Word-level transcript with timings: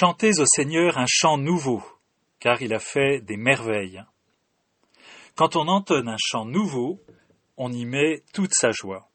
Chantez 0.00 0.38
au 0.38 0.44
Seigneur 0.46 0.96
un 0.96 1.06
chant 1.08 1.38
nouveau, 1.38 1.82
car 2.38 2.62
il 2.62 2.72
a 2.72 2.78
fait 2.78 3.20
des 3.20 3.36
merveilles. 3.36 4.00
Quand 5.34 5.56
on 5.56 5.66
entonne 5.66 6.08
un 6.08 6.16
chant 6.20 6.44
nouveau, 6.44 7.02
on 7.56 7.72
y 7.72 7.84
met 7.84 8.22
toute 8.32 8.52
sa 8.54 8.70
joie. 8.70 9.10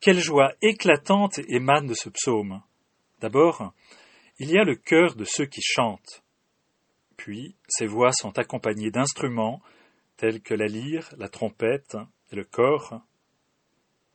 Quelle 0.00 0.18
joie 0.18 0.54
éclatante 0.60 1.38
émane 1.46 1.86
de 1.86 1.94
ce 1.94 2.08
psaume. 2.08 2.62
D'abord, 3.20 3.72
il 4.40 4.50
y 4.50 4.58
a 4.58 4.64
le 4.64 4.74
cœur 4.74 5.14
de 5.14 5.24
ceux 5.24 5.46
qui 5.46 5.62
chantent. 5.62 6.24
Puis, 7.16 7.54
ces 7.68 7.86
voix 7.86 8.10
sont 8.10 8.36
accompagnées 8.40 8.90
d'instruments 8.90 9.62
tels 10.16 10.42
que 10.42 10.54
la 10.54 10.66
lyre, 10.66 11.14
la 11.16 11.28
trompette 11.28 11.96
et 12.32 12.34
le 12.34 12.44
corps. 12.44 13.02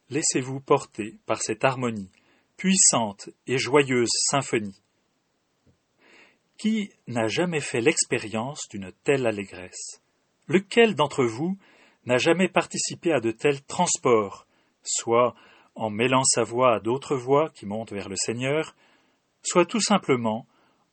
Laissez-vous 0.10 0.60
porter 0.60 1.18
par 1.26 1.42
cette 1.42 1.64
harmonie, 1.64 2.12
puissante 2.58 3.30
et 3.48 3.58
joyeuse 3.58 4.12
symphonie. 4.30 4.81
Qui 6.62 6.92
n'a 7.08 7.28
jamais 7.28 7.60
fait 7.60 7.82
l'expérience 7.82 8.68
d'une 8.70 8.92
telle 9.04 9.26
allégresse 9.26 10.00
Lequel 10.46 10.94
d'entre 10.94 11.26
vous 11.26 11.58
n'a 12.06 12.18
jamais 12.18 12.50
participé 12.50 13.12
à 13.12 13.20
de 13.20 13.32
tels 13.32 13.64
transports, 13.64 14.46
soit 14.84 15.34
en 15.74 15.90
mêlant 15.90 16.24
sa 16.24 16.44
voix 16.44 16.76
à 16.76 16.80
d'autres 16.80 17.16
voix 17.16 17.50
qui 17.50 17.66
montent 17.66 17.94
vers 17.94 18.10
le 18.10 18.16
Seigneur, 18.16 18.76
soit 19.42 19.66
tout 19.66 19.82
simplement 19.82 20.46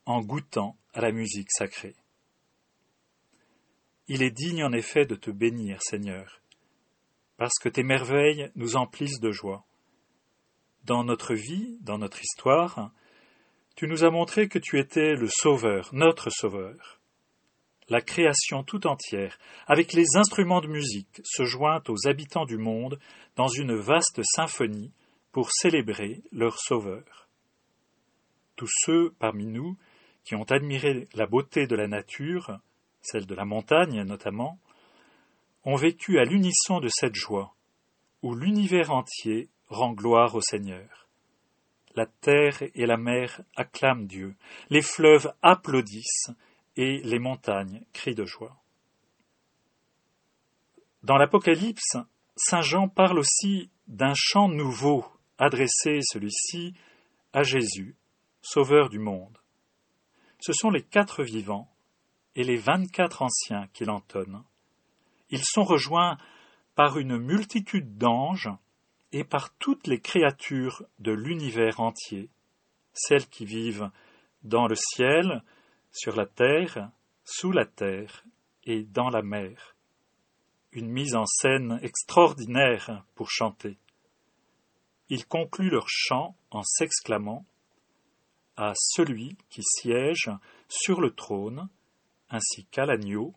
en 0.07 0.21
goûtant 0.21 0.75
à 0.95 1.01
la 1.01 1.11
musique 1.11 1.51
sacrée? 1.51 1.95
Il 4.07 4.23
est 4.23 4.31
digne 4.31 4.63
en 4.63 4.71
effet 4.71 5.05
de 5.05 5.13
te 5.13 5.29
bénir, 5.29 5.83
Seigneur, 5.83 6.41
parce 7.37 7.59
que 7.61 7.69
tes 7.69 7.83
merveilles 7.83 8.49
nous 8.55 8.75
emplissent 8.75 9.19
de 9.19 9.29
joie. 9.29 9.63
Dans 10.85 11.03
notre 11.03 11.35
vie, 11.35 11.77
dans 11.81 11.99
notre 11.99 12.23
histoire, 12.23 12.91
tu 13.79 13.87
nous 13.87 14.03
as 14.03 14.09
montré 14.09 14.49
que 14.49 14.59
tu 14.59 14.77
étais 14.77 15.15
le 15.15 15.29
Sauveur, 15.29 15.87
notre 15.93 16.29
Sauveur. 16.29 16.99
La 17.87 18.01
création 18.01 18.61
tout 18.61 18.85
entière, 18.87 19.37
avec 19.67 19.93
les 19.93 20.17
instruments 20.17 20.59
de 20.59 20.67
musique, 20.67 21.21
se 21.23 21.45
joint 21.45 21.81
aux 21.87 22.05
habitants 22.05 22.43
du 22.43 22.57
monde 22.57 22.99
dans 23.37 23.47
une 23.47 23.73
vaste 23.73 24.19
symphonie 24.35 24.91
pour 25.31 25.53
célébrer 25.53 26.21
leur 26.33 26.59
Sauveur. 26.59 27.29
Tous 28.57 28.67
ceux 28.69 29.11
parmi 29.17 29.45
nous 29.45 29.77
qui 30.25 30.35
ont 30.35 30.51
admiré 30.51 31.07
la 31.13 31.25
beauté 31.25 31.65
de 31.65 31.77
la 31.77 31.87
nature, 31.87 32.59
celle 33.01 33.27
de 33.27 33.35
la 33.35 33.45
montagne 33.45 34.03
notamment, 34.03 34.59
ont 35.63 35.77
vécu 35.77 36.19
à 36.19 36.25
l'unisson 36.25 36.81
de 36.81 36.89
cette 36.89 37.15
joie, 37.15 37.55
où 38.23 38.35
l'univers 38.35 38.91
entier 38.91 39.47
rend 39.67 39.93
gloire 39.93 40.35
au 40.35 40.41
Seigneur. 40.41 41.08
La 41.99 42.05
terre 42.05 42.63
et 42.75 42.85
la 42.85 42.95
mer 42.95 43.41
acclament 43.57 44.07
Dieu, 44.07 44.37
les 44.69 44.81
fleuves 44.81 45.33
applaudissent 45.41 46.31
et 46.77 47.01
les 47.03 47.19
montagnes 47.19 47.83
crient 47.91 48.15
de 48.15 48.23
joie. 48.23 48.55
Dans 51.03 51.17
l'Apocalypse, 51.17 51.97
Saint 52.37 52.61
Jean 52.61 52.87
parle 52.87 53.19
aussi 53.19 53.69
d'un 53.89 54.13
chant 54.15 54.47
nouveau, 54.47 55.05
adressé 55.37 55.99
celui-ci 56.01 56.73
à 57.33 57.43
Jésus, 57.43 57.97
Sauveur 58.41 58.87
du 58.87 58.99
monde. 58.99 59.37
Ce 60.39 60.53
sont 60.53 60.69
les 60.69 60.83
quatre 60.83 61.21
vivants 61.21 61.69
et 62.33 62.45
les 62.45 62.55
vingt-quatre 62.55 63.23
anciens 63.23 63.67
qui 63.73 63.83
l'entonnent. 63.83 64.45
Ils 65.31 65.43
sont 65.43 65.65
rejoints 65.65 66.17
par 66.75 66.97
une 66.97 67.17
multitude 67.17 67.97
d'anges 67.97 68.51
et 69.11 69.23
par 69.23 69.53
toutes 69.55 69.87
les 69.87 69.99
créatures 69.99 70.83
de 70.99 71.11
l'univers 71.11 71.79
entier, 71.79 72.29
celles 72.93 73.27
qui 73.27 73.45
vivent 73.45 73.89
dans 74.43 74.67
le 74.67 74.75
ciel, 74.75 75.43
sur 75.91 76.15
la 76.15 76.25
terre, 76.25 76.91
sous 77.25 77.51
la 77.51 77.65
terre 77.65 78.23
et 78.63 78.83
dans 78.83 79.09
la 79.09 79.21
mer. 79.21 79.75
Une 80.71 80.89
mise 80.89 81.15
en 81.15 81.25
scène 81.25 81.79
extraordinaire 81.81 83.03
pour 83.15 83.29
chanter. 83.31 83.77
Ils 85.09 85.25
concluent 85.25 85.71
leur 85.71 85.89
chant 85.89 86.35
en 86.51 86.61
s'exclamant 86.63 87.43
à 88.55 88.73
celui 88.75 89.35
qui 89.49 89.63
siège 89.63 90.29
sur 90.67 91.01
le 91.01 91.11
trône, 91.11 91.69
ainsi 92.29 92.65
qu'à 92.65 92.85
l'agneau, 92.85 93.33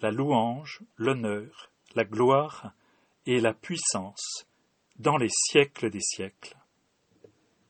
la 0.00 0.12
louange, 0.12 0.80
l'honneur, 0.96 1.70
la 1.96 2.04
gloire 2.04 2.72
et 3.26 3.40
la 3.40 3.54
puissance 3.54 4.46
dans 4.98 5.16
les 5.16 5.30
siècles 5.30 5.90
des 5.90 6.00
siècles. 6.00 6.56